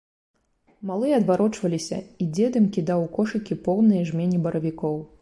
Малыя 0.89 1.13
адварочваліся, 1.21 2.01
і 2.23 2.31
дзед 2.33 2.59
ім 2.63 2.67
кідаў 2.79 2.99
у 3.07 3.09
кошыкі 3.19 3.63
поўныя 3.67 4.03
жмені 4.13 4.37
баравікоў. 4.49 5.03